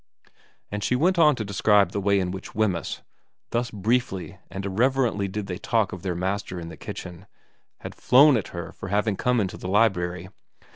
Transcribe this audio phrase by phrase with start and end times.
[0.71, 3.03] And she went on to describe the way in which Wemyss
[3.51, 7.27] thus briefly and irreverently did they talk of their master in the kitchen
[7.81, 10.29] had flown at her for having come into the library.